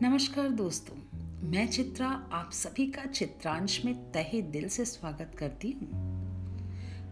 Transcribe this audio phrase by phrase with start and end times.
[0.00, 0.96] नमस्कार दोस्तों,
[1.50, 5.88] मैं चित्रा, आप सभी का चित्रांश में तहे दिल से स्वागत करती हूँ।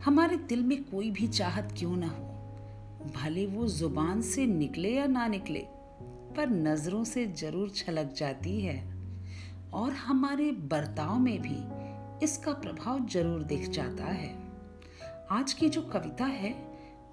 [0.04, 2.24] हमारे दिल में कोई भी चाहत क्यों ना हो?
[3.16, 5.66] भले वो ज़ुबान से निकले या ना निकले,
[6.36, 8.94] पर नज़रों से ज़रूर छलक जाती है।
[9.72, 11.58] और हमारे बर्ताव में भी
[12.24, 14.34] इसका प्रभाव ज़रूर दिख जाता है।
[15.30, 16.52] आज की जो कविता है,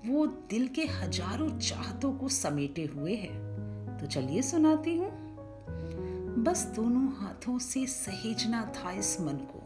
[0.06, 3.58] वो दिल के हज़ारों चाहतों को समेटे हुए है।
[3.98, 5.27] तो चलिए सुनाती हूँ।
[6.38, 9.60] बस दोनों हाथों से सहेजना था इस मन को।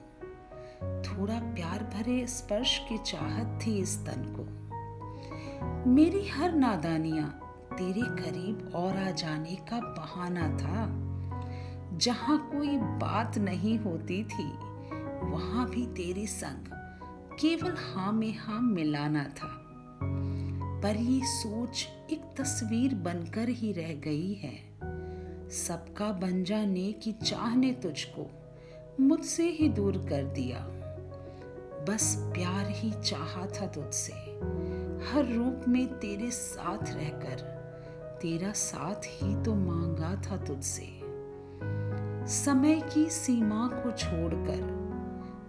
[1.01, 4.45] थोड़ा प्यार भरे स्पर्श की चाहत थी इस तन को।
[5.89, 7.25] मेरी हर नादानिया
[7.77, 10.87] तेरे करीब और आ जाने का बहाना था।
[11.97, 14.51] जहाँ कोई बात नहीं होती थी,
[15.31, 16.65] वहाँ भी तेरे संग
[17.39, 19.57] केवल हाँ में हाँ मिलाना था।
[20.83, 24.70] पर ये सोच एक तस्वीर बनकर ही रह गई है।
[25.51, 28.29] सबका बन जाने की चाह ने तुझको
[28.99, 30.59] मुझसे ही दूर कर दिया।
[31.87, 34.13] बस प्यार ही चाहा था तुझसे,
[35.05, 37.39] हर रूप में तेरे साथ रहकर,
[38.21, 40.87] तेरा साथ ही तो मांगा था तुझसे।
[42.27, 44.63] समय की सीमा को छोड़कर,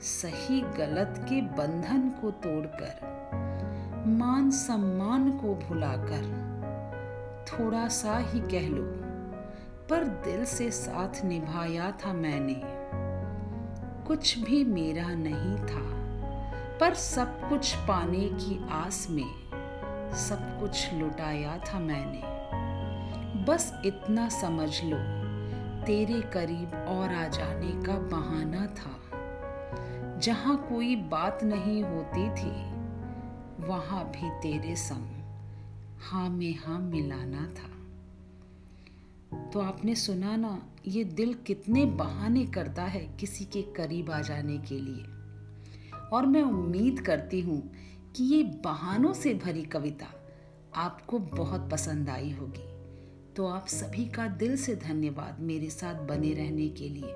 [0.03, 3.13] सही गलत के बंधन को तोड़कर,
[4.07, 6.43] मान सम्मान को भुलाकर,
[7.53, 9.12] थोड़ा सा ही कह लो
[9.93, 12.63] पर दिल से साथ निभाया था मैंने।
[14.07, 15.83] कुछ भी मेरा नहीं था,
[16.79, 19.35] पर सब कुछ पाने की आस में
[20.13, 22.21] सब कुछ लुटाया था मैंने।
[23.45, 24.97] बस इतना समझ लो,
[25.87, 28.99] तेरे करीब और आ जाने का बहाना था।
[30.19, 32.55] जहाँ कोई बात नहीं होती थी,
[33.67, 35.09] वहाँ भी तेरे संग
[36.03, 37.82] हाँ में हाँ मिलाना था।
[39.53, 44.59] तो आपने सुना ना, ये दिल कितने बहाने करता है किसी के करीब आ जाने
[44.59, 45.05] के लिए।
[46.13, 47.73] और मैं उम्मीद करती हूँ
[48.17, 50.07] कि ये बहानों से भरी कविता
[50.77, 52.73] आपको बहुत पसंद आई होगी।
[53.35, 57.15] तो आप सभी का दिल से धन्यवाद मेरे साथ बने रहने के लिए।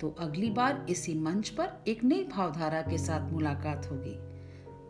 [0.00, 4.14] तो अगली बार इसी मंच पर एक नई भावधारा के साथ मुलाकात होगी।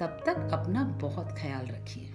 [0.01, 2.13] तब तक अपना बहुत ख्याल रखिए।